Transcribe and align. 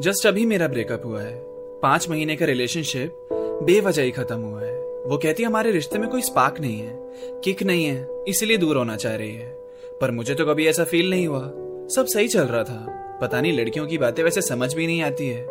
Just 0.00 0.26
अभी 0.26 0.46
मेरा 0.46 0.68
breakup 0.68 1.02
हुआ 1.04 1.22
है। 1.22 1.42
पाँच 1.82 2.08
महीने 2.08 2.36
का 2.36 2.46
रिलेशनशिप 2.46 3.28
बेवजह 3.62 4.02
ही 4.02 4.10
खत्म 4.10 4.40
हुआ 4.40 4.62
है। 4.62 4.80
वो 4.82 5.18
कहती 5.18 5.42
है, 5.42 5.48
हमारे 5.48 5.70
रिश्ते 5.70 5.98
में 5.98 6.10
कोई 6.10 6.22
स्पार्क 6.22 6.60
नहीं 6.60 6.78
है। 6.80 7.12
किक 7.44 7.62
नहीं 7.62 7.84
है। 7.84 8.08
इसलिए 8.28 8.56
दूर 8.56 8.76
होना 8.76 8.96
चाह 8.96 9.16
रही 9.16 9.34
है। 9.34 9.58
पर 10.00 10.10
मुझे 10.10 10.34
तो 10.34 10.46
कभी 10.46 10.66
ऐसा 10.66 10.84
फील 10.84 11.10
नहीं 11.10 11.26
हुआ। 11.26 11.52
सब 11.88 12.06
सही 12.08 12.28
चल 12.28 12.42
रहा 12.42 12.64
था। 12.64 12.86
पता 13.20 13.40
नहीं, 13.40 13.52
लड़कियों 13.52 13.86
की 13.86 13.98
बातें 13.98 14.24
वैसे 14.24 14.42
समझ 14.42 14.74
भी 14.74 14.86
नहीं 14.86 15.02
आती 15.02 15.28
है। 15.28 15.48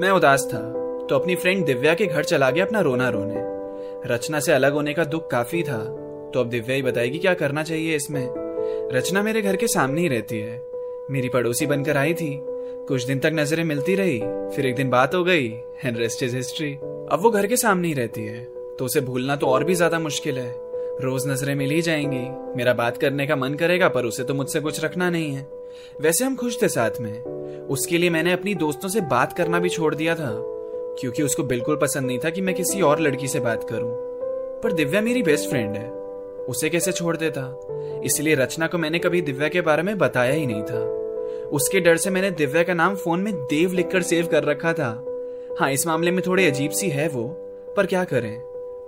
मैं 0.00 0.10
उदास 0.10 0.50
था। 0.54 0.60
तो 1.10 1.14
अपनी 1.14 1.34
फ्रेंड 1.34 1.66
दिव्या 1.66 1.94
के 1.94 2.06
घर 2.06 2.24
चला 2.24 2.50
गया 2.50 2.64
अपना 2.64 2.80
रोना 2.80 3.08
रोने। 3.08 3.36
रचना 4.14 4.40
से 4.40 4.52
अलग 4.52 4.72
होने 4.72 4.94
का 4.94 5.04
दुख 5.04 5.30
काफ़ी 5.30 5.62
था। 5.62 5.84
तो 6.34 6.40
अब 6.40 6.46
दिव्या 6.46 6.76
ही 6.76 6.82
बताएगी, 6.82 7.18
क्या 7.18 7.34
करना 7.34 7.62
चाहिए 7.62 7.96
इसमें? 7.96 8.30
रचना 8.92 9.22
मेरे 9.22 9.42
घर 9.42 9.56
के 9.56 9.66
सामने 9.66 10.00
ही 10.00 10.08
रहती 10.08 10.38
है। 10.38 10.66
मेरी 11.10 11.28
पड़ोसी 11.28 11.66
बनकर 11.66 11.96
आई 11.96 12.14
थी। 12.14 12.42
कुछ 12.88 13.04
दिन 13.04 13.18
तक 13.18 13.30
नज़रें 13.34 13.64
मिलती 13.64 13.94
रही, 13.94 14.18
फिर 14.56 14.66
एक 14.66 14.74
दिन 14.74 14.90
बात 14.90 15.14
हो 15.14 15.24
गई 15.24 15.46
एंड 15.84 15.98
रेस्ट 15.98 16.22
इज़ 16.22 16.36
हिस्ट्री 16.36 16.72
अब 17.12 17.18
वो 17.22 17.30
घर 17.30 17.46
के 17.46 17.56
सामने 17.56 17.88
ही 17.88 17.94
रहती 17.94 18.24
है। 18.24 18.44
तो 18.78 18.84
उसे 18.84 19.00
भूलना 19.00 19.36
तो 19.36 19.46
और 19.46 19.64
भी 19.64 19.74
ज़्यादा 19.74 19.98
मुश्किल 19.98 20.38
है। 20.38 20.54
रोज 21.00 21.28
नज़रें 21.28 21.54
मिल 21.54 21.70
ही 21.70 21.82
जाएँगी। 21.82 22.54
मेरा 22.56 22.72
बात 22.72 22.96
करने 22.96 23.26
का 23.26 23.36
मन 23.36 23.54
करेगा, 23.54 23.88
पर 23.88 24.04
उसे 24.04 24.24
तो 24.24 24.34
मुझसे 24.34 24.60
कुछ 24.60 24.84
रखना 24.84 25.10
नहीं 25.10 25.32
है। 25.32 25.48
वैसे 26.00 26.24
हम 26.24 26.36
खुश 26.36 26.62
थे 26.62 26.68
साथ 26.68 27.00
में। 27.00 27.22
उसके 27.66 27.98
लिए 27.98 28.10
मैंने 28.10 28.32
अपनी 28.32 28.54
दोस्तों 28.54 28.88
से 28.88 29.00
बात 29.00 29.32
करना 29.32 29.58
भी 29.58 29.68
छोड़ 29.68 29.94
दिया 29.94 30.14
था, 30.14 30.32
क्योंकि 31.00 31.22
उसको 31.22 31.42
बिल्कुल 31.42 31.76
पसंद 31.76 32.06
नहीं 32.06 32.18
था 32.18 32.30
कि 32.30 32.40
मैं 32.40 32.54
किसी 32.54 32.80
और 32.80 33.00
लड़की 33.00 33.28
से 33.28 33.40
बात 33.40 33.66
करूँ। 33.70 33.90
पर 34.62 34.72
दिव्या 34.72 35.00
मेरी 35.00 35.22
बेस्ट 35.22 35.50
फ्रेंड 35.50 35.76
है। 35.76 35.90
उसे 36.44 36.70
कैसे 36.70 36.92
छोड़ 36.92 37.16
देता? 37.16 37.60
इसलिए 38.04 38.34
रचना 38.34 38.66
को 38.66 38.78
मैंने 38.78 38.98
कभी 38.98 39.20
दिव्या 39.20 39.48
के 39.48 39.60
बारे 39.60 39.82
में 39.82 39.98
बताया 39.98 40.32
ही 40.32 40.46
नहीं 40.46 40.62
था। 40.62 40.99
उसके 41.52 41.80
डर 41.80 41.96
से 41.96 42.10
मैंने 42.10 42.30
दिव्या 42.30 42.62
का 42.62 42.74
नाम 42.74 42.94
फ़ोन 42.94 43.20
में 43.20 43.32
देव 43.34 43.72
लिखकर 43.72 44.02
सेव 44.02 44.26
कर 44.26 44.44
रखा 44.44 44.72
था। 44.72 45.04
हाँ 45.60 45.72
इस 45.72 45.86
मामले 45.86 46.10
में 46.10 46.22
थोड़ी 46.26 46.46
अजीब 46.46 46.70
सी 46.70 46.88
है 46.88 47.08
वो, 47.08 47.24
पर 47.76 47.86
क्या 47.86 48.04
करें? 48.04 48.40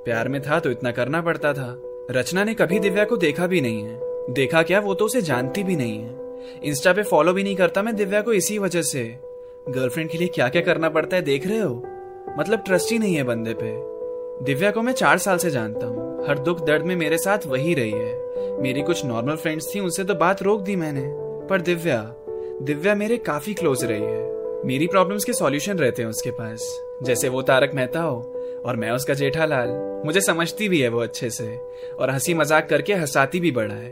प्यार 0.05 0.29
में 0.29 0.43
था 0.43 0.61
तो 0.61 0.71
इतना 0.71 0.91
करना 0.91 1.21
पड़ता 1.21 1.53
था। 1.53 1.83
रचना 2.11 2.45
ने 2.45 2.55
कभी 2.55 2.79
दिव्या 2.79 3.05
को 3.05 3.17
देखा 3.17 3.47
भी 3.47 3.61
नहीं 3.61 3.83
है। 3.83 4.01
देखा 4.33 4.63
क्या, 4.63 4.81
वो 4.81 4.95
तो 4.95 5.05
उसे 5.05 5.23
जानती 5.23 5.63
भी 5.63 5.77
नहीं 5.77 5.99
है। 5.99 6.21
इंस्टा 6.63 6.93
पे 6.93 7.03
फॉलो 7.03 7.33
भी 7.33 7.43
नहीं 7.43 7.57
करता 7.57 7.83
मैं 7.83 7.97
दिव्या 7.97 8.21
को 8.21 8.33
इसी 8.33 8.59
वजह 8.59 8.83
से। 8.83 9.19
गर्लफ्रेंड 9.69 10.11
के 10.11 10.19
लिए 10.19 10.29
क्या 10.29 10.49
क्या 10.49 10.63
करना 10.63 10.89
पड़ता 10.89 11.17
है, 11.17 11.23
देख 11.23 11.47
रहे 11.47 11.61
हो? 11.61 11.87
मतलब 12.39 12.59
ट्रस्ट 12.59 12.93
ही 12.93 12.99
नहीं 12.99 13.15
है 13.15 13.23
बंदे 13.23 13.55
पे। 13.55 13.93
दिव्या 14.45 14.71
को 14.71 14.83
मैं 14.83 14.93
चार 14.93 15.19
साल 15.19 15.39
से 15.39 15.51
जानता 15.51 15.87
हूँ। 15.87 16.27
हर 16.29 16.39
दुख 16.39 16.67
दर्द 16.67 16.85
में 16.85 16.97
मेरे 16.97 17.19
साथ 17.19 17.39
वही 17.47 17.75
रही 17.75 17.93
है। 17.93 18.23
मेरी 18.63 18.83
कुछ 18.83 19.05
नॉर्मल 19.05 19.37
फ्रेंड्स 19.37 19.75
थी, 19.75 19.81
उनसे 19.81 20.05
तो 20.05 20.15
बात 20.15 20.43
रोक 20.43 20.61
दी 20.61 20.77
मैंने। 20.77 21.03
पर 21.49 21.61
दिव्या 21.61 22.17
दिव्या 22.63 22.95
मेरे 22.95 23.17
काफ़ी 23.17 23.53
क्लोज 23.55 23.85
रही 23.85 24.03
है। 24.03 24.65
मेरी 24.67 24.87
प्रॉब्लम्स 24.87 25.25
के 25.25 25.33
सॉल्यूशन 25.33 25.79
रहते 25.79 26.03
हैं 26.03 26.09
उसके 26.09 26.31
पास। 26.31 26.67
जैसे 27.03 27.29
वो 27.29 27.43
तारक 27.43 27.71
मेहता 27.75 28.01
हो, 28.01 28.17
और 28.67 28.77
मैं 28.77 28.91
उसका 28.91 29.15
जेठालाल। 29.15 29.69
मुझे 30.07 30.21
समझती 30.21 30.69
भी 30.69 30.81
है 30.81 30.89
वो 30.89 31.01
अच्छे 31.01 31.31
से, 31.31 31.57
और 32.01 32.11
हँसी 32.11 32.35
मज़ाक 32.35 32.69
करके 32.69 32.95
हंसाती 32.95 33.41
भी 33.41 33.51
बड़ा 33.51 33.75
है। 33.75 33.91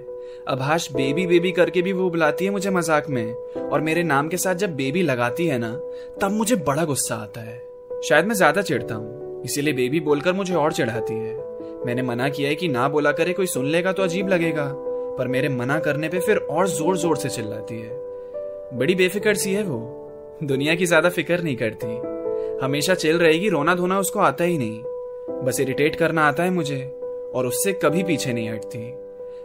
अभाष 0.48 0.90
बेबी 0.92 1.27
बेबी 1.27 1.52
करके 1.52 1.82
भी 1.82 1.92
वो 1.92 2.10
बुलाती 2.10 2.44
है 2.44 2.50
मुझे 2.50 2.70
मज़ाक 2.70 3.08
में, 3.08 3.32
और 3.56 3.80
मेरे 3.80 4.02
नाम 4.02 4.28
के 4.28 4.36
साथ 4.36 4.54
जब 4.54 4.74
बेबी 4.77 5.02
लगाती 5.02 5.46
है 5.46 5.58
ना, 5.58 5.72
तब 6.20 6.32
मुझे 6.32 6.56
बड़ा 6.56 6.84
गुस्सा 6.84 7.14
आता 7.14 7.40
है। 7.40 7.58
शायद 8.05 8.24
मैं 8.24 8.34
ज़्यादा 8.34 8.62
चिढ़ता 8.62 8.94
हूँ, 8.94 9.42
इसीलिए 9.44 9.74
बेबी 9.74 10.00
बोलकर 10.00 10.32
मुझे 10.32 10.55
और 10.55 10.72
चिढ़ाती 10.72 11.14
है। 11.14 11.34
मैंने 11.86 12.02
मना 12.02 12.28
किया 12.28 12.48
है 12.48 12.55
कि 12.55 12.68
ना 12.68 12.88
बोला 12.88 13.12
करे, 13.12 13.32
कोई 13.32 13.46
सुन 13.46 13.66
लेगा 13.66 13.92
तो 13.92 14.02
अजीब 14.02 14.28
लगेगा, 14.28 14.72
पर 15.18 15.28
मेरे 15.28 15.48
मना 15.48 15.78
करने 15.78 16.08
पे 16.08 16.20
फिर 16.20 16.36
और 16.36 16.68
ज़ोर 16.68 16.96
ज़ोर 16.96 17.16
से 17.16 17.28
चिल्लाती 17.28 17.74
है। 17.74 18.09
बड़ी 18.74 18.94
बेफिक्र 18.94 19.34
सी 19.34 19.52
है 19.52 19.62
वो। 19.62 19.78
दुनिया 20.42 20.74
की 20.74 20.86
ज़्यादा 20.86 21.08
फ़िक्र 21.08 21.42
नहीं 21.42 21.56
करती। 21.56 21.86
हमेशा 22.64 22.95
चिल 22.95 23.18
रहेगी 23.18 23.48
रोना 23.48 23.74
धोना 23.74 23.98
उसको 23.98 24.20
आता 24.20 24.45
ही 24.45 24.58
नहीं। 24.58 24.83
बस 25.45 25.61
इरिटेट 25.61 25.96
करना 25.96 26.22
आता 26.22 26.42
है 26.42 26.50
मुझे, 26.50 26.80
और 27.34 27.46
उससे 27.46 27.72
कभी 27.72 28.02
पीछे 28.02 28.33
नहीं 28.33 28.50
हटती। 28.50 28.78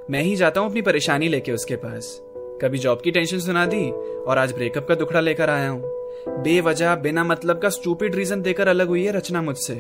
मैं 0.09 0.21
ही 0.21 0.35
जाता 0.35 0.61
हूँ 0.61 0.69
अपनी 0.69 0.81
परेशानी 0.81 1.27
लेके 1.27 1.51
उसके 1.51 1.75
पास। 1.75 2.21
कभी 2.61 2.77
जॉब 2.77 3.01
की 3.01 3.11
टेंशन 3.11 3.39
सुना 3.39 3.65
दी, 3.65 3.89
और 4.27 4.37
आज 4.37 4.51
ब्रेकअप 4.51 4.87
का 4.87 4.95
दुखड़ा 4.95 5.19
लेकर 5.19 5.49
आया 5.49 5.69
हूँ। 5.69 5.81
बेवजह, 6.27 6.95
बिना 6.95 7.23
मतलब 7.23 7.59
का 7.59 7.69
स्टूपिड 7.69 8.15
रीजन 8.15 8.41
देकर 8.41 8.67
अलग 8.67 8.87
हुई 8.87 9.05
है 9.05 9.11
रचना 9.11 9.41
मुझसे। 9.41 9.75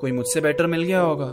कोई 0.00 0.12
मुझसे 0.12 0.40
बेटर 0.40 0.66
मिल 0.66 0.82
गया 0.82 1.00
होगा। 1.00 1.30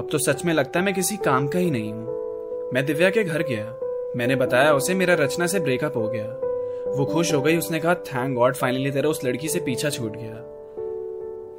अब 0.00 0.08
तो 0.12 0.18
सच 0.18 0.44
में 0.44 0.54
लगता 0.54 0.80
है 0.80 0.84
मैं 0.84 0.94
किसी 0.94 1.16
काम 1.16 1.48
का 1.48 1.58
ही 1.58 1.70
नहीं 1.70 1.92
हूँ। 1.92 2.70
मैं 2.74 2.86
दिव्या 2.86 3.10
के 3.10 3.24
घर 3.24 3.42
गया। 3.42 3.80
मैंने 4.16 4.36
बताया 4.36 4.74
उसे 4.74 4.94
मेरा 4.94 5.14
रचना 5.14 5.46
से 5.46 5.60
ब्रेकअप 5.60 5.96
हो 5.96 6.08
गया। 6.08 6.49
वो 6.90 7.04
खुश 7.04 7.34
हो 7.34 7.42
गई, 7.42 7.56
उसने 7.56 7.80
कहा 7.80 7.94
थैंक 7.94 8.36
गॉड 8.36 8.54
फाइनली 8.54 8.90
तेरा 8.90 9.08
उस 9.10 9.24
लड़की 9.24 9.48
से 9.48 9.60
पीछा 9.60 9.90
छूट 9.90 10.16
गया. 10.16 10.34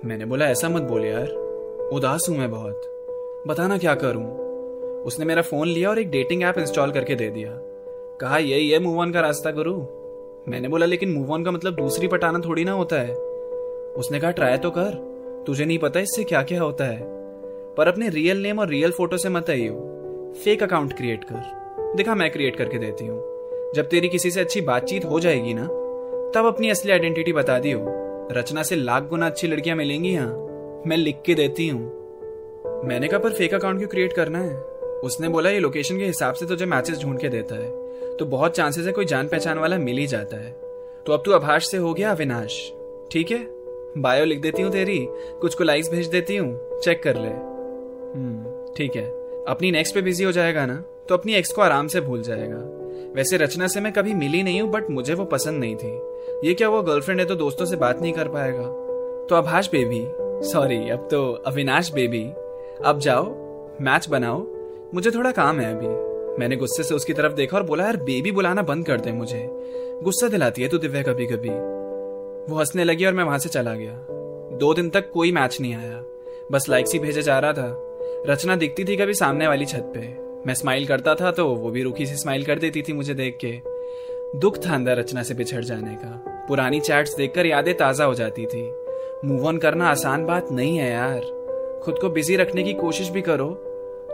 मैंने 0.06 0.26
बोला, 0.26 0.46
ऐसा 0.46 0.70
मत 0.70 0.82
बोल 0.82 1.06
यार, 1.06 1.28
उदास 1.94 2.26
हूँ 2.30 2.38
मैं 2.38 2.52
बहुत। 2.52 2.82
बताना 3.48 3.78
क्या 3.78 3.96
करूँ? 3.96 4.38
उसने 5.04 5.26
मेरा 5.26 5.42
फ़ोन 5.42 5.68
लिया 5.68 5.90
और 5.90 6.00
एक 6.00 6.12
डेटिंग 6.12 6.44
ऐप 6.44 6.58
इंस्टॉल 6.58 6.92
करके 6.92 7.16
दे 7.16 7.30
दिया। 7.30 7.50
कहा, 8.22 8.38
यही 8.38 8.70
है 8.70 8.80
मूव 8.80 9.00
ऑन 9.00 9.12
का 9.12 9.22
रास्ता, 9.22 9.52
गुरु। 9.52 9.74
मैंने 10.52 10.68
बोला, 10.68 10.86
लेकिन 10.86 11.12
मूव 11.12 11.34
ऑन 11.34 11.44
का 11.44 11.52
मतलब 11.52 11.76
दूसरी 11.76 12.08
पटाना 12.08 12.40
थोड़ी 12.40 12.64
ना 12.64 12.72
होता 12.72 12.96
है। 12.96 13.16
उसने 13.94 14.20
कहा 14.20 14.32
ट्राई 14.32 14.58
तो 14.58 14.72
कर, 14.72 15.12
तुझे 15.48 15.66
नहीं 15.66 15.80
पता 15.80 16.00
इससे 16.00 16.24
क्या 16.24 16.44
क्या 16.44 16.62
होता 16.62 16.86
है। 16.86 17.00
पर 17.76 17.88
अपने 17.88 18.10
रियल 18.10 18.38
नेम 18.44 18.60
और 18.60 18.68
रियल 18.68 18.92
फ़ोटो 18.92 19.18
से 19.18 19.30
मत 19.30 19.50
आइयो। 19.50 19.74
फेक 20.44 20.64
अकाउंट 20.64 20.94
क्रिएट 20.94 21.24
कर। 21.24 21.62
दिखा, 21.96 22.16
मैं 22.16 22.32
क्रिएट 22.32 22.56
करके 22.56 22.78
देती 22.78 23.06
हूँ। 23.06 23.31
जब 23.76 23.88
तेरी 23.88 24.10
किसी 24.10 24.32
से 24.32 24.42
अच्छी 24.42 24.62
बातचीत 24.62 25.06
हो 25.06 25.20
जाएगी 25.20 25.54
ना, 25.54 25.66
तब 26.36 26.46
अपनी 26.46 26.70
असली 26.70 26.92
आइडेंटिटी 26.92 27.34
बता 27.34 27.60
दियो। 27.60 27.80
रचना 28.32 28.64
से 28.64 28.76
लाख 28.76 29.04
गुना 29.04 29.26
अच्छी 29.26 29.48
लड़कियाँ 29.48 29.78
मिलेंगी 29.78 30.10
यहाँ। 30.10 30.84
मैं 30.88 30.98
लिख 30.98 31.22
के 31.26 31.36
देती 31.36 31.68
हूँ। 31.68 31.82
मैंने 32.86 33.08
कहा, 33.08 33.20
पर 33.20 33.30
फेक 33.30 33.54
अकाउंट 33.54 33.78
क्यों 33.78 33.90
क्रिएट 33.90 34.14
करना 34.14 34.40
है? 34.40 34.58
उसने 35.04 35.30
बोला, 35.30 35.50
ये 35.50 35.60
लोकेशन 35.60 35.98
के 35.98 36.06
हिसाब 36.06 36.34
से 36.34 36.46
तुझे 36.46 36.66
मैचेस 36.66 37.02
ढूंढ 37.02 37.20
के 37.20 37.30
देता 37.30 37.56
है। 37.56 37.70
तो 38.18 38.26
बहुत 38.26 38.56
चांसेस 38.56 38.86
है 38.86 38.92
कोई 38.92 39.06
जान 39.06 39.28
पहचान 39.28 39.58
वाला 39.58 39.78
मिल 39.78 39.98
ही 39.98 40.08
जाता 40.08 40.38
है। 40.38 40.52
तो 41.06 41.14
अब 41.14 41.24
तू 41.26 41.32
अभाष 41.32 41.68
से 41.68 41.78
हो 41.78 41.94
गया, 41.94 42.12
अविनाश। 42.12 42.72
ठीक 43.12 43.32
है? 43.32 43.48
बायो 43.98 44.26
लिख 44.26 44.42
देती 44.42 44.62
हूँ 44.62 44.72
तेरी, 44.72 45.08
कुछ 45.42 45.56
को 45.56 45.64
लाइक्स 45.64 45.92
भेज 45.92 46.08
देती 46.08 46.38
हूँ। 46.38 46.80
चेक 46.80 47.04
कर 47.04 47.16
ले। 47.16 47.30
हम्म 47.30 48.74
ठीक 48.74 48.96
है। 48.96 49.06
अपनी 49.48 49.72
नेक्स्ट 49.72 49.96
पे 49.96 50.02
बिज़ी 50.02 50.24
हो 50.24 50.32
जाएगा 50.32 50.66
ना 50.66 50.84
तो 51.10 51.16
अपनी 51.16 51.34
एक्स 51.34 51.52
को 51.52 51.62
आराम 51.62 51.88
से 51.88 52.02
भूल 52.02 52.22
जाएगा। 52.22 52.71
वैसे 53.16 53.38
रचना 53.38 53.68
से 53.68 53.82
मैं 53.82 53.92
कभी 53.94 54.14
मिली 54.14 54.44
नहीं 54.44 54.62
हूँ 54.62 54.70
बट 54.72 54.90
मुझे 54.90 55.14
वो 55.14 55.26
पसंद 55.26 55.60
नहीं 55.60 55.76
थी। 55.76 56.48
ये 56.48 56.54
क्या 56.54 56.70
वो 56.70 56.82
गर्लफ्रेंड 56.82 57.20
है 57.20 57.26
तो 57.26 57.36
दोस्तों 57.36 57.66
से 57.66 57.76
बात 57.76 58.02
नहीं 58.02 58.14
कर 58.14 58.28
पाएगा? 58.28 58.64
तो 59.30 59.36
अभाष 59.36 59.70
बेबी 59.72 60.06
सॉरी 60.50 60.90
अब 60.90 61.08
तो 61.12 61.32
अविनाश 61.46 61.92
बेबी 61.94 62.24
अब 62.86 63.00
जाओ 63.00 63.26
मैच 63.82 64.10
बनाओ। 64.10 64.48
मुझे 64.94 65.12
थोड़ा 65.12 65.32
काम 65.32 65.60
है 65.60 65.76
अभी। 65.76 65.88
मैंने 66.40 66.56
गुस्से 66.56 66.84
से 66.84 66.96
उसकी 66.96 67.14
तरफ़ 67.14 67.34
देखा 67.34 67.58
और 67.58 67.64
बोला, 67.64 67.84
यार 67.84 67.98
बेबी 67.98 68.32
बुलाना 68.32 68.62
बंद 68.62 68.86
कर 68.86 69.02
दे 69.02 69.12
मुझे। 69.12 69.50
गुस्सा 70.04 70.28
दिलाती 70.28 70.62
है 70.62 70.68
तू 70.68 70.78
दिव्या 70.78 71.04
कभी 71.04 71.26
कभी। 71.26 71.50
वो 72.52 72.60
हंसने 72.60 72.84
लगी 72.84 73.06
और 73.06 73.14
मैं 73.14 73.24
वहाँ 73.24 73.38
से 73.38 73.50
चला 73.50 73.76
गया। 73.76 73.94
दो 74.58 74.74
दिन 74.74 74.90
तक 74.90 75.12
कोई 75.12 75.32
मैच 75.32 75.58
नहीं 75.62 75.76
आया। 75.76 76.04
बस 76.52 76.66
लाइक्स 76.70 76.94
ही 76.94 77.00
भेजे 77.00 77.22
जा 77.22 77.40
रहा 77.40 77.54
था। 77.54 77.98
रचना 78.28 78.56
दिखती 78.56 78.84
थी 78.84 78.98
कभी 78.98 79.14
सामने 79.14 79.48
वाली 79.48 79.66
छत 79.66 79.92
पे। 79.96 80.31
मैं 80.48 80.54
स्माइल 80.54 80.86
करता 80.88 81.14
था 81.16 81.32
तो 81.32 81.48
वो 81.48 81.70
भी 81.72 81.82
रूखी 81.84 82.06
से 82.06 82.16
स्माइल 82.16 82.46
कर 82.46 82.60
देती 82.60 82.82
थी 82.82 82.94
मुझे 82.94 83.14
देख 83.14 83.38
के। 83.44 83.52
दुख 84.40 84.58
था 84.66 84.74
अंदर 84.76 84.98
रचना 84.98 85.24
से 85.24 85.34
बिछड़ 85.34 85.64
जाने 85.64 85.96
का। 85.96 86.46
पुरानी 86.48 86.80
चैट्स 86.80 87.16
देखकर 87.16 87.46
यादें 87.46 87.74
ताज़ा 87.78 88.06
हो 88.06 88.14
जाती 88.14 88.46
थी। 88.46 88.64
मूव 89.26 89.48
ऑन 89.48 89.58
करना 89.58 89.90
आसान 89.90 90.26
बात 90.26 90.52
नहीं 90.52 90.78
है 90.78 90.90
यार। 90.92 91.20
खुद 91.84 92.00
को 92.00 92.10
बिज़ी 92.10 92.36
रखने 92.36 92.64
की 92.64 92.74
कोशिश 92.74 93.10
भी 93.10 93.22
करो 93.22 93.50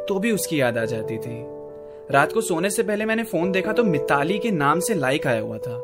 तो 0.10 0.20
भी 0.20 0.32
उसकी 0.32 0.62
याद 0.62 0.78
आ 0.78 0.86
जाती 0.86 1.18
थी। 1.18 1.44
रात 2.12 2.34
को 2.34 2.42
सोने 2.42 2.70
से 2.70 2.84
पहले 2.84 3.06
मैंने 3.06 3.24
फ़ोन 3.24 3.52
देखा 3.52 3.74
तो 3.74 3.84
मिताली 3.84 4.38
के 4.40 4.52
नाम 4.52 4.80
से 4.80 4.94
लाइक 4.94 5.28
आया 5.28 5.42
हुआ 5.42 5.58
था। 5.58 5.82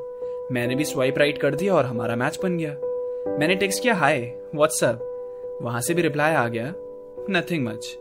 मैंने 0.51 0.75
भी 0.75 0.85
स्वाइप 0.85 1.17
राइट 1.17 1.37
कर 1.37 1.55
दिया 1.55 1.73
और 1.73 1.85
हमारा 1.85 2.15
मैच 2.15 2.39
बन 2.43 2.57
गया। 2.57 2.75
मैंने 3.39 3.55
टेक्स्ट 3.55 3.83
किया 3.83 3.95
हाय 3.95 4.19
व्हाट्सअप 4.55 5.59
वहाँ 5.61 5.81
से 5.81 5.93
भी 5.93 6.01
रिप्लाई 6.01 6.33
आ 6.33 6.47
गया 6.47 6.73
नथिंग 7.29 7.67
मच 7.67 7.97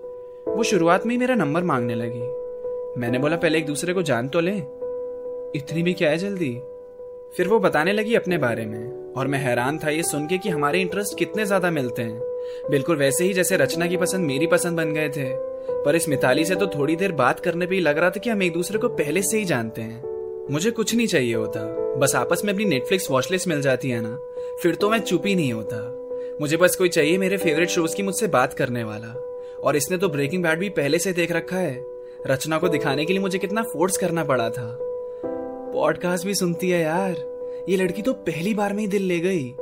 वो 0.47 0.62
शुरुआत 0.62 1.06
में 1.06 1.15
ही 1.15 1.19
मेरा 1.19 1.35
नंबर 1.35 1.62
मांगने 1.62 1.94
लगी। 1.94 3.00
मैंने 3.00 3.19
बोला, 3.19 3.37
पहले 3.37 3.59
एक 3.59 3.67
दूसरे 3.67 3.93
को 3.94 4.03
जान 4.03 4.29
तो 4.29 4.41
ले। 4.41 4.53
इतनी 5.59 5.83
भी 5.83 5.93
क्या 5.93 6.11
है 6.11 6.19
जल्दी? 6.19 6.61
फिर 7.37 7.49
वो 7.49 7.59
बताने 7.59 7.93
लगी 7.93 8.15
अपने 8.15 8.39
बारे 8.39 8.67
में, 8.67 9.12
और 9.12 9.27
मैं 9.27 9.39
हैरान 9.39 9.79
था 9.79 9.91
ये 9.91 10.03
सुन 10.03 10.27
के 10.27 10.39
कि 10.39 10.49
हमारे 10.49 10.81
इंटरेस्ट 10.81 11.19
कितने 11.19 11.44
ज़्यादा 11.44 11.71
मिलते 11.71 12.03
हैं। 12.03 12.21
बिल्कुल 12.71 12.97
वैसे 12.97 13.25
ही 13.25 13.33
जैसे 13.33 13.56
रचना 13.56 13.87
की 13.87 13.97
पसंद 13.97 14.27
मेरी 14.27 14.47
पसंद 14.47 14.77
बन 14.77 14.93
गए 14.93 15.09
थे। 15.09 15.25
पर 15.85 15.97
इस 15.97 16.09
मिताली 16.09 16.44
से 16.44 16.55
तो 16.55 16.67
थोड़ी 16.67 16.97
देर 16.97 17.12
बात 17.12 17.41
करने 17.41 17.67
पे 17.67 17.75
ही 17.75 17.81
लग 17.81 17.99
रहा 17.99 18.11
था 18.11 18.21
कि 18.21 18.31
हम 18.31 18.43
एक 18.43 18.53
दूसरे 18.53 18.79
को 18.79 18.89
पहले 18.89 19.23
से 19.23 19.39
ही 19.39 19.44
जानते 19.44 19.83
हैं। 19.83 20.03
मुझे 20.50 20.71
कुछ 20.71 20.94
नहीं 20.94 21.06
चाहिए 21.06 21.35
होता। 21.35 21.61
बस 21.99 22.15
आपस 22.17 22.43
में 22.44 22.53
अपनी 22.53 22.65
नेटफ्लिक्स 22.65 23.11
वॉचलिस्ट 23.11 23.49
मिल 23.49 23.62
जाती 23.62 23.91
है 23.91 24.00
ना। 24.00 24.17
फिर 24.62 24.75
तो 24.75 24.91
मैं 24.91 24.99
चुप 24.99 25.27
ही 25.27 25.35
नहीं 25.35 25.53
होता। 25.53 25.99
मुझे 26.41 26.56
बस 26.56 26.77
कोई 26.77 26.89
चाहिए 26.89 27.19
मेरे 27.19 27.37
फेवरेट 27.37 27.69
शोज़ 27.69 27.97
की 27.97 28.03
मुझसे 28.03 28.27
बात 28.27 28.53
करने 28.53 28.85
वाला। 28.85 29.31
और 29.62 29.76
इसने 29.76 29.99
तो 29.99 30.09
ब्रेकिंग 30.09 30.43
बैड 30.43 30.59
भी 30.59 30.69
पहले 30.69 30.99
से 30.99 31.12
देख 31.12 31.32
रखा 31.32 31.56
है। 31.56 31.85
रचना 32.26 32.59
को 32.59 32.69
दिखाने 32.69 33.05
के 33.05 33.12
लिए 33.12 33.23
मुझे 33.23 33.38
कितना 33.38 33.62
फोर्स 33.62 33.97
करना 33.97 34.25
पड़ा 34.25 34.50
था। 34.50 34.79
पॉडकास्ट 35.75 36.26
भी 36.26 36.35
सुनती 36.35 36.70
है 36.70 36.82
यार। 36.82 37.14
ये 37.69 37.76
लड़की 37.76 38.03
तो 38.03 38.12
पहली 38.12 38.55
बार 38.55 38.73
में 38.73 38.81
ही 38.81 38.87
दिल 38.87 39.03
ले 39.03 39.20
गई। 39.20 39.55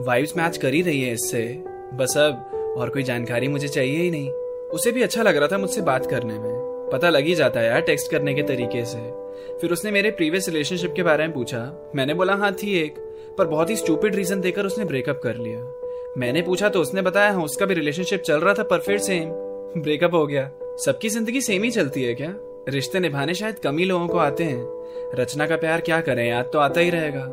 वाइब्स 0.00 0.36
मैच 0.36 0.56
कर 0.56 0.74
ही 0.74 0.82
रही 0.82 1.02
है 1.02 1.12
इससे। 1.12 1.64
बस 1.94 2.16
अब 2.16 2.50
और 2.78 2.88
कोई 2.88 3.02
जानकारी 3.02 3.48
मुझे 3.48 3.68
चाहिए 3.68 4.02
ही 4.02 4.10
नहीं। 4.10 4.30
उसे 4.70 4.92
भी 4.92 5.02
अच्छा 5.02 5.22
लग 5.22 5.36
रहा 5.36 5.48
था 5.48 5.58
मुझसे 5.58 5.80
बात 5.80 6.06
करने 6.06 6.38
में। 6.38 6.90
पता 6.92 7.10
लग 7.10 7.24
ही 7.24 7.34
जाता 7.34 7.60
है 7.60 7.66
यार 7.66 7.80
टेक्स्ट 7.80 8.10
करने 8.10 8.34
के 8.34 8.42
तरीके 8.42 8.84
से। 8.84 8.98
फिर 9.60 9.72
उसने 9.72 9.90
मेरे 9.90 10.10
प्रीवियस 10.10 10.48
रिलेशनशिप 10.48 10.92
के 10.96 11.02
बारे 11.02 11.26
में 11.26 11.34
पूछा। 11.34 11.92
मैंने 11.94 12.14
बोला 12.14 12.34
हाँ 12.34 12.52
थी 12.52 12.80
एक, 12.80 12.94
पर 13.38 13.46
बहुत 13.46 13.70
ही 13.70 13.76
स्टूपिड 13.76 14.14
रीजन 14.14 14.40
देकर 14.40 14.66
उसने 14.66 14.84
ब्रेकअप 14.84 15.20
कर 15.22 15.36
लिया। 15.36 15.81
मैंने 16.18 16.42
पूछा 16.42 16.68
तो 16.68 16.80
उसने 16.80 17.02
बताया 17.02 17.32
हाँ 17.32 17.44
उसका 17.44 17.66
भी 17.66 17.74
रिलेशनशिप 17.74 18.20
चल 18.20 18.40
रहा 18.40 18.54
था, 18.54 18.62
पर 18.62 18.78
फिर 18.78 18.98
सेम 18.98 19.30
ब्रेकअप 19.82 20.14
हो 20.14 20.26
गया। 20.26 20.50
सबकी 20.78 21.08
ज़िंदगी 21.08 21.40
सेम 21.40 21.62
ही 21.62 21.70
चलती 21.70 22.02
है 22.02 22.14
क्या? 22.14 22.34
रिश्ते 22.68 23.00
निभाने 23.00 23.34
शायद 23.34 23.58
कम 23.58 23.78
ही 23.78 23.84
लोगों 23.84 24.08
को 24.08 24.18
आते 24.18 24.44
हैं। 24.44 24.66
रचना 25.14 25.46
का 25.46 25.56
प्यार 25.56 25.80
क्या 25.80 26.00
करें, 26.00 26.28
याद 26.28 26.50
तो 26.52 26.58
आता 26.58 26.80
ही 26.80 26.90
रहेगा। 26.90 27.24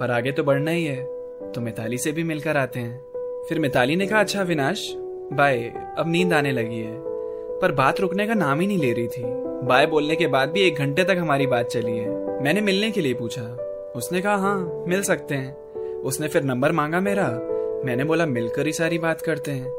पर 0.00 0.10
आगे 0.10 0.32
तो 0.32 0.44
बढ़ना 0.44 0.70
ही 0.70 0.84
है। 0.84 1.04
तो 1.52 1.60
मिताली 1.60 1.98
से 1.98 2.12
भी 2.12 2.24
मिलकर 2.24 2.56
आते 2.56 2.80
हैं। 2.80 3.44
फिर 3.48 3.58
मिताली 3.58 3.96
ने 3.96 4.06
कहा 4.06 4.20
अच्छा 4.20 4.42
विनाश 4.42 4.92
बाय 5.32 5.72
अब 5.98 6.04
नींद 6.06 6.32
आने 6.32 6.52
लगी 6.52 6.78
है। 6.78 6.96
पर 7.60 7.72
बात 7.72 8.00
रुकने 8.00 8.26
का 8.26 8.34
नाम 8.34 8.60
ही 8.60 8.66
नहीं 8.66 8.78
ले 8.78 8.92
रही 8.92 9.08
थी। 9.08 9.22
बाय 9.66 9.86
बोलने 9.86 10.16
के 10.16 10.26
बाद 10.26 10.48
भी 10.48 10.62
एक 10.62 10.74
घंटे 10.74 11.04
तक 11.04 11.16
हमारी 11.18 11.46
बात 11.46 11.66
चली 11.66 11.96
है। 11.98 12.42
मैंने 12.42 12.60
मिलने 12.60 12.90
के 12.90 13.00
लिए 13.00 13.14
पूछा। 13.14 13.42
उसने 13.96 14.20
कहा 14.20 14.36
हाँ 14.36 14.84
मिल 14.88 15.02
सकते 15.02 15.34
हैं। 15.34 15.56
उसने 16.02 16.28
फिर 16.28 16.42
नंबर 16.42 16.72
मांगा 16.72 17.00
मेरा। 17.00 17.28
मैंने 17.84 18.04
बोला, 18.04 18.26
मिलकर 18.26 18.66
ही 18.66 18.72
सारी 18.72 18.98
बात 18.98 19.20
करते 19.20 19.50
हैं। 19.50 19.72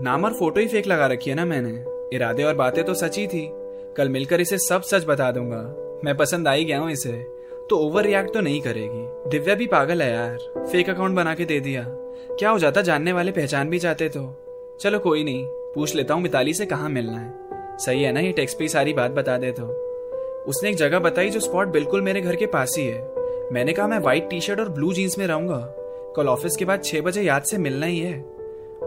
नाम 0.00 0.24
और 0.24 0.32
फ़ोटो 0.32 0.60
ही 0.60 0.66
फेक 0.66 0.86
लगा 0.86 1.06
रखी 1.06 1.30
है 1.30 1.36
ना 1.36 1.44
मैंने। 1.44 1.84
इरादे 2.16 2.42
और 2.42 2.54
बातें 2.54 2.84
तो 2.84 2.94
सच 2.94 3.18
ही 3.18 3.26
थी। 3.26 3.50
कल 3.96 4.08
मिलकर 4.08 4.40
इसे 4.40 4.58
सब 4.58 4.82
सच 4.82 5.04
बता 5.04 5.30
दूँगा। 5.30 5.76
मैं 6.04 6.16
पसंद 6.16 6.48
आई 6.48 6.64
गया 6.64 6.78
हूँ 6.78 6.90
इसे। 6.90 7.12
तो 7.70 7.76
ओवर 7.76 8.04
रिएक्ट 8.04 8.34
तो 8.34 8.40
नहीं 8.40 8.60
करेगी। 8.60 9.30
दिव्या 9.30 9.54
भी 9.54 9.66
पागल 9.66 10.02
है 10.02 10.12
यार। 10.12 10.38
फेक 10.72 10.90
अकाउंट 10.90 11.16
बना 11.16 11.34
के 11.34 11.44
दे 11.44 11.60
दिया। 11.60 11.84
क्या 12.38 12.50
हो 12.50 12.58
जाता 12.58 12.82
जानने 12.82 13.12
वाले 13.12 13.32
पहचान 13.32 13.70
भी 13.70 13.78
जाते 13.78 14.08
तो? 14.08 14.38
चलो 14.80 14.98
कोई 14.98 15.24
नहीं। 15.24 15.46
पूछ 15.46 15.94
लेता 15.94 16.14
हूँ 16.14 16.22
मिताली 16.22 16.54
से 16.54 16.66
कहाँ 16.66 16.88
मिलना 16.88 17.18
है। 17.18 17.32
सही 17.78 18.02
है 18.02 18.12
ना 18.12 18.20
ये 18.20 18.32
टेक्स्ट 18.32 18.58
पे 18.58 18.68
सारी 18.68 18.92
बात 18.92 19.10
बता 19.10 19.36
दे 19.36 19.52
तो? 19.52 19.64
उसने 20.46 20.70
एक 20.70 20.76
जगह 20.76 20.98
बताई 20.98 21.30
जो 21.30 21.40
स्पॉट 21.40 21.68
बिल्कुल 21.68 22.00
मेरे 22.00 22.20
घर 22.20 22.36
के 22.36 22.46
पास 22.46 22.74
ही 22.78 22.86
है। 22.86 23.12
मैंने 23.52 23.72
कहा, 23.72 23.86
मैं 23.86 23.98
व्हाइट 23.98 24.30
टी 24.30 24.40
शर्ट 24.40 24.60
और 24.60 24.68
ब्लू 24.68 24.92
जीन्स 24.92 25.18
में 25.18 25.26
रहूँगा। 25.26 25.81
कल 26.16 26.28
ऑफ़िस 26.28 26.56
के 26.56 26.64
बाद 26.64 26.82
छह 26.84 27.00
बजे 27.00 27.22
याद 27.22 27.42
से 27.42 27.58
मिलना 27.58 27.86
ही 27.86 27.98
है। 27.98 28.20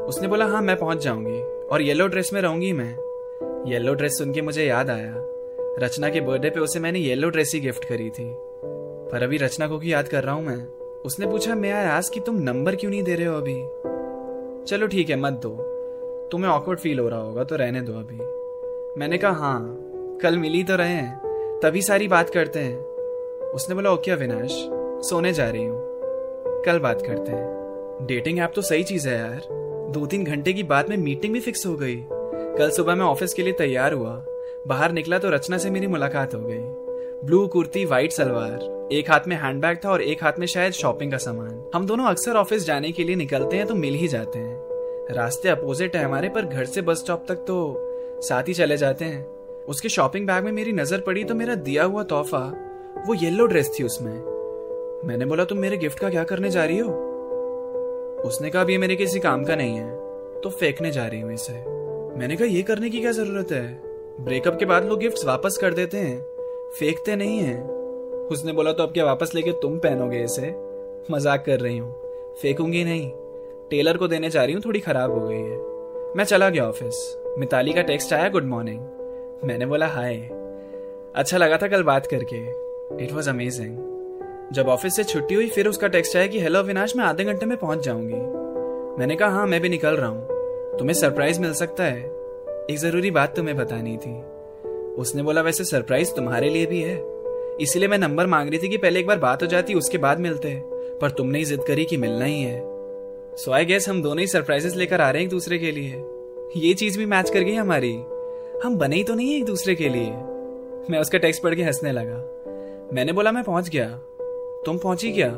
उसने 0.07 0.27
बोला 0.27 0.45
हाँ 0.45 0.61
मैं 0.61 0.75
पहुँच 0.77 0.97
जाऊँगी 0.97 1.39
और 1.67 1.81
येलो 1.81 2.07
ड्रेस 2.07 2.33
में 2.33 2.41
रहूँगी 2.41 2.73
मैं। 2.73 2.89
येलो 3.67 3.93
ड्रेस 3.93 4.17
सुन 4.17 4.33
के 4.33 4.41
मुझे 4.41 4.65
याद 4.65 4.89
आया। 4.89 5.13
रचना 5.79 6.09
के 6.09 6.21
बर्थडे 6.21 6.49
पे 6.49 6.59
उसे 6.59 6.79
मैंने 6.79 6.99
येलो 6.99 7.29
ड्रेस 7.29 7.51
ही 7.53 7.59
गिफ्ट 7.59 7.85
करी 7.85 8.09
थी। 8.09 8.25
पर 9.11 9.23
अभी 9.23 9.37
रचना 9.37 9.67
को 9.67 9.77
भी 9.77 9.93
याद 9.93 10.07
कर 10.07 10.23
रहा 10.23 10.35
हूँ 10.35 10.43
मैं। 10.43 10.67
उसने 11.05 11.27
पूछा, 11.27 11.55
मैं 11.55 11.73
आज 11.73 12.09
कि 12.09 12.19
तुम 12.19 12.35
नंबर 12.35 12.75
क्यों 12.75 12.91
नहीं 12.91 13.03
दे 13.03 13.15
रहे 13.15 13.25
हो 13.25 13.37
अभी? 13.37 13.55
चलो 14.65 14.87
ठीक 14.87 15.09
है, 15.09 15.15
मत 15.15 15.33
दो। 15.33 15.55
तुम्हें 16.31 16.51
ऑकवर्ड 16.51 16.79
फील 16.79 16.99
हो 16.99 17.09
रहा 17.09 17.19
होगा 17.19 17.43
तो 17.43 17.55
रहने 17.55 17.81
दो 17.81 17.93
अभी। 17.93 18.99
मैंने 18.99 19.17
कहा 19.17 19.31
हाँ 19.31 20.19
कल 20.21 20.37
मिली 20.37 20.63
तो 20.63 20.75
रहे 20.75 20.93
हैं, 20.93 21.59
तभी 21.63 21.81
सारी 21.81 22.07
बात 22.07 22.29
करते 22.29 22.59
हैं। 22.59 22.77
उसने 23.51 23.75
बोला, 23.75 23.91
ओके 23.91 24.11
अविनाश, 24.11 24.51
सोने 25.09 25.33
जा 25.33 25.49
रही 25.49 25.65
हूँ। 25.65 25.94
कल 26.65 26.79
बात 26.79 27.01
करते 27.01 27.31
हैं। 27.31 28.05
डेटिंग 28.07 28.39
ऐप 28.39 28.51
तो 28.55 28.61
सही 28.61 28.83
चीज़ 28.83 29.09
है 29.09 29.17
यार। 29.19 29.41
दो 29.91 30.05
तीन 30.05 30.23
घंटे 30.23 30.53
की 30.53 30.63
बाद 30.63 30.89
में 30.89 30.97
मीटिंग 30.97 31.33
भी 31.33 31.39
फिक्स 31.39 31.65
हो 31.65 31.75
गई। 31.75 31.95
कल 32.57 32.69
सुबह 32.69 32.95
मैं 32.95 33.05
ऑफ़िस 33.05 33.33
के 33.33 33.43
लिए 33.43 33.53
तैयार 33.53 33.93
हुआ। 33.93 34.25
बाहर 34.67 34.91
निकला 34.91 35.17
तो 35.17 35.29
रचना 35.29 35.57
से 35.57 35.69
मेरी 35.69 35.87
मुलाकात 35.87 36.35
हो 36.35 36.39
गई। 36.39 36.57
Blue 37.25 37.47
kurti 37.47 37.85
white 37.85 38.11
salwar. 38.11 38.89
एक 38.91 39.11
हाथ 39.11 39.27
में 39.27 39.35
हैंडबैग 39.35 39.77
था 39.85 39.89
और 39.89 40.01
एक 40.01 40.23
हाथ 40.23 40.39
में 40.39 40.47
शायद 40.47 40.73
शॉपिंग 40.73 41.11
का 41.11 41.17
सामान। 41.17 41.71
हम 41.75 41.85
दोनों 41.87 42.05
अक्सर 42.05 42.35
ऑफ़िस 42.35 42.65
जाने 42.65 42.91
के 42.91 43.03
लिए 43.03 43.15
निकलते 43.15 43.57
हैं 43.57 43.67
तो 43.67 43.75
मिल 43.75 43.93
ही 43.93 44.07
जाते 44.07 44.39
हैं। 44.39 45.15
रास्ते 45.15 45.49
अपोजिट 45.49 45.95
है 45.95 46.03
हमारे, 46.03 46.29
पर 46.29 46.45
घर 46.45 46.65
से 46.65 46.81
बस 46.81 46.97
स्टॉप 46.97 47.25
तक 47.27 47.35
तो 47.35 48.21
साथ 48.21 48.43
ही 48.47 48.53
चले 48.53 48.77
जाते 48.77 49.05
हैं। 49.05 49.25
उसके 49.65 49.89
शॉपिंग 49.89 50.27
बैग 50.27 50.43
में 50.43 50.51
मेरी 50.51 50.71
नज़र 50.71 50.99
पड़ी 50.99 51.23
तो 51.23 51.35
मेरा 51.35 51.55
दिया 51.55 51.83
हुआ 51.83 52.03
तोहफा, 52.03 52.47
वो 53.07 53.13
येलो 53.13 53.45
ड्रेस 53.45 53.75
थी 53.79 53.83
उसमें। 53.83 54.34
मैंने 55.05 55.25
बोला, 55.25 55.43
तुम 55.45 55.57
मेरे 55.57 55.77
गिफ्ट 55.77 55.99
का 55.99 56.09
क्या 56.09 56.23
करने 56.23 56.49
जा 56.49 56.63
रही 56.65 56.77
हो? 56.77 56.89
उसने 58.25 58.49
कहा 58.49 58.65
ये 58.69 58.77
मेरे 58.77 58.95
किसी 58.95 59.19
काम 59.19 59.43
का 59.45 59.55
नहीं 59.55 59.75
है 59.75 59.89
तो 60.41 60.49
फेंकने 60.51 60.91
जा 60.91 61.05
रही 61.07 61.19
हूँ 61.21 61.33
इसे। 61.33 61.53
मैंने 62.19 62.35
कहा, 62.35 62.47
ये 62.47 62.61
करने 62.63 62.89
की 62.89 62.99
क्या 63.01 63.11
ज़रूरत 63.11 63.51
है? 63.51 63.63
ब्रेकअप 64.21 64.57
के 64.59 64.65
बाद 64.65 64.85
लोग 64.85 64.99
गिफ्ट्स 64.99 65.25
वापस 65.25 65.57
कर 65.61 65.73
देते 65.73 65.97
हैं, 65.97 66.19
फेंकते 66.71 67.15
नहीं 67.15 67.39
है। 67.39 67.61
उसने 68.31 68.53
बोला 68.53 68.71
तो 68.71 68.83
अब 68.83 68.93
क्या 68.93 69.05
वापस 69.05 69.35
लेके 69.35 69.51
तुम 69.61 69.77
पहनोगे 69.79 70.23
इसे? 70.23 70.53
मज़ाक 71.11 71.45
कर 71.45 71.59
रही 71.59 71.77
हूँ, 71.77 71.91
फेंकूँगी 72.41 72.83
नहीं। 72.83 73.09
टेलर 73.69 73.97
को 73.97 74.07
देने 74.07 74.29
जा 74.29 74.43
रही 74.43 74.53
हूँ, 74.53 74.61
थोड़ी 74.65 74.79
खराब 74.79 75.11
हो 75.11 75.27
गई 75.27 75.41
है। 75.41 76.13
मैं 76.17 76.23
चला 76.23 76.49
गया 76.49 76.67
ऑफ़िस 76.69 77.35
मिताली 77.39 77.73
का 77.73 77.81
टेक्स्ट 77.83 78.13
आया 78.13 78.29
गुड 78.29 78.45
मॉर्निंग 78.45 78.79
मैंने 79.43 79.65
बोला 79.65 79.87
हाय 79.87 80.15
अच्छा 81.15 81.37
लगा 81.37 81.57
था 81.57 81.67
कल 81.67 81.83
बात 81.83 82.07
करके। 82.07 82.37
इट 83.03 83.11
वॉज़ 83.11 83.29
अमेजिंग 83.29 83.77
जब 84.51 84.67
ऑफ़िस 84.67 84.95
से 84.95 85.03
छुट्टी 85.03 85.35
हुई, 85.35 85.49
फिर 85.49 85.67
उसका 85.67 85.87
टेक्स्ट 85.87 86.17
आया 86.17 86.27
कि 86.27 86.39
हेलो 86.39 86.59
अविनाश, 86.59 86.95
मैं 86.95 87.05
आधे 87.05 87.23
घंटे 87.23 87.45
में 87.45 87.57
पहुँच 87.57 87.79
जाऊँगी। 87.79 88.13
मैंने 88.99 89.15
कहा 89.15 89.29
हाँ 89.29 89.47
मैं 89.47 89.61
भी 89.61 89.69
निकल 89.69 89.89
रहा 89.89 90.07
हूँ। 90.07 90.27
तुम्हें 90.77 90.93
सरप्राइज़ 90.93 91.39
मिल 91.39 91.53
सकता 91.53 91.83
है। 91.83 91.99
एक 92.71 92.75
ज़रूरी 92.77 93.11
बात 93.11 93.35
तुम्हें 93.35 93.57
बतानी 93.57 93.97
थी। 93.97 94.21
उसने 94.93 95.23
बोला, 95.23 95.41
वैसे 95.41 95.63
सरप्राइज़ 95.63 96.13
तुम्हारे 96.13 96.49
लिए 96.49 96.65
भी 96.65 96.81
है। 96.81 97.03
इसीलिए 97.61 97.87
मैं 97.87 97.97
नंबर 97.97 98.25
मांग 98.25 98.49
रही 98.49 98.59
थी 98.59 98.69
कि 98.69 98.77
पहले 98.77 98.99
एक 98.99 99.07
बार 99.07 99.19
बात 99.19 99.41
हो 99.41 99.47
जाती, 99.47 99.73
उसके 99.73 99.97
बाद 99.97 100.19
मिलते। 100.19 100.61
पर 101.01 101.11
तुमने 101.11 101.39
ही 101.39 101.45
जिद 101.45 101.63
करी 101.63 101.85
कि 101.85 101.97
मिलना 101.97 102.25
ही 102.25 102.41
है। 102.41 102.61
सो 103.35 103.51
आई 103.51 103.65
गेस 103.65 103.89
हम 103.89 104.01
दोनों 104.01 104.19
ही 104.19 104.27
सरप्राइजेस 104.27 104.75
लेकर 104.75 105.01
आ 105.01 105.09
रहे 105.09 105.21
हैं 105.21 105.25
एक 105.27 105.29
दूसरे 105.29 105.57
के 105.57 105.71
लिए। 105.71 106.03
ये 106.67 106.73
चीज़ 106.73 106.97
भी 106.97 107.05
मैच 107.05 107.29
कर 107.29 107.39
गई 107.39 107.53
हमारी। 107.53 107.93
हम 108.63 108.75
बने 108.75 108.95
ही 108.95 109.03
तो 109.03 109.15
नहीं 109.15 109.31
है 109.31 109.37
एक 109.37 109.45
दूसरे 109.45 109.75
के 109.75 109.89
लिए। 109.89 110.11
मैं 110.89 110.97
उसका 110.99 111.17
टेक्स्ट 111.17 111.43
पढ़ 111.43 111.55
के 111.55 111.63
हंसने 111.63 111.91
लगा। 111.91 112.31
मैंने 112.93 113.13
बोला, 113.13 113.31
मैं 113.31 113.43
पहुँच 113.43 113.69
गया। 113.69 114.01
तुम 114.65 114.77
पहुँची 114.77 115.11
क्या 115.11 115.31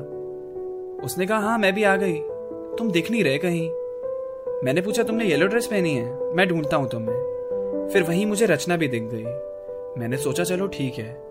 उसने 1.03 1.25
कहा 1.25 1.37
हाँ 1.37 1.57
मैं 1.57 1.73
भी 1.73 1.83
आ 1.83 1.95
गई। 1.95 2.17
तुम 2.77 2.91
दिख 2.91 3.11
नहीं 3.11 3.23
रहे 3.23 3.37
कहीं। 3.37 3.69
मैंने 4.63 4.81
पूछा, 4.81 5.03
तुमने 5.03 5.25
येलो 5.25 5.47
ड्रेस 5.47 5.67
पहनी 5.67 5.93
है? 5.93 6.35
मैं 6.35 6.47
ढूंढता 6.47 6.77
हूँ 6.77 6.89
तुम्हें। 6.89 7.89
फिर 7.93 8.03
वहीं 8.03 8.25
मुझे 8.25 8.45
रचना 8.45 8.77
भी 8.77 8.87
दिख 8.87 9.03
गई। 9.03 9.23
मैंने 10.01 10.17
सोचा, 10.17 10.43
चलो, 10.43 10.67
ठीक 10.67 10.93
है। 10.93 11.23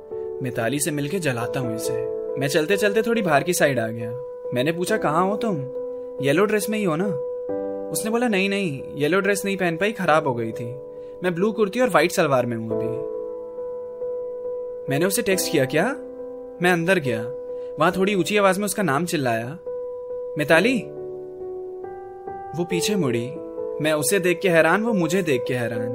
मिताली 0.43 0.81
से 0.81 0.91
मिलके 0.91 1.19
जलाता 1.19 1.61
हूँ 1.61 1.77
इसे। 1.77 1.93
मैं 2.41 2.49
चलते 2.49 2.77
चलते 2.77 3.03
थोड़ी 3.03 3.23
बाहर 3.23 3.43
की 3.43 3.53
साइड 3.53 3.79
आ 3.79 3.89
गया। 3.89 4.11
मैंने 4.55 4.73
पूछा, 4.73 4.97
कहाँ 4.97 5.27
हो 5.27 5.37
तुम? 5.37 5.61
येलो 6.25 6.45
ड्रेस 6.45 6.71
में 6.71 6.79
ही 6.79 6.85
हो 6.85 6.97
ना? 6.99 7.07
उसने 7.91 8.11
बोला, 8.11 8.29
नहीं 8.29 8.49
नहीं 8.49 8.83
येलो 8.95 9.21
ड्रेस 9.21 9.45
नहीं 9.45 9.57
पहन 9.57 9.77
पाई, 9.77 9.93
खराब 9.93 10.27
हो 10.27 10.35
गई 10.35 10.53
थी। 10.53 10.75
मैं 11.23 11.35
ब्लू 11.35 11.53
कुर्ती 11.53 11.81
और 11.81 11.89
व्हाइट 11.89 12.13
सलवार 12.13 12.47
में 12.47 12.57
हूँ 12.57 12.71
अभी। 12.71 13.17
मैंने 14.91 15.07
उसे 15.07 15.23
टेक्स्ट 15.23 15.53
किया, 15.53 15.65
क्या? 15.65 15.85
मैं 16.63 16.73
अंदर 16.73 16.99
गया। 16.99 17.25
वहाँ 17.79 17.93
थोड़ी 17.93 18.15
ऊँची 18.15 18.37
आवाज़ 18.37 18.59
में 18.59 18.65
उसका 18.65 18.83
नाम 18.83 19.07
चिल्लाया। 19.07 19.59
मिताली? 20.39 20.79
वो 22.59 22.65
पीछे 22.65 22.97
मुड़ी। 22.97 23.31
मैं 23.81 23.93
उसे 23.93 24.19
देख 24.19 24.41
के 24.41 24.49
हैरान, 24.49 24.83
वो 24.83 24.93
मुझे 24.93 25.23
देख 25.23 25.45
के 25.49 25.55
हैरान। 25.55 25.89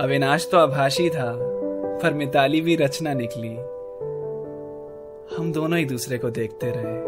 अविनाश 0.00 0.48
तो 0.50 0.58
अभाषी 0.58 1.10
था, 1.10 1.32
पर 2.02 2.14
मिताली 2.14 2.60
भी 2.60 2.76
रचना 2.76 3.14
निकली। 3.14 3.56
हम 5.36 5.52
दोनों 5.52 5.78
ही 5.78 5.84
दूसरे 5.84 6.18
को 6.18 6.30
देखते 6.30 6.66
रहे। 6.66 7.02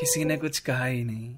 किसी 0.00 0.24
ने 0.24 0.36
कुछ 0.36 0.58
कहा 0.58 0.84
ही 0.84 1.04
नहीं। 1.04 1.34